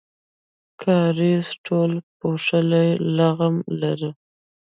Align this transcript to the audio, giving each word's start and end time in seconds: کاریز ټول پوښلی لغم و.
کاریز 0.81 1.47
ټول 1.65 1.91
پوښلی 2.19 2.89
لغم 3.17 3.55
و. 3.99 4.01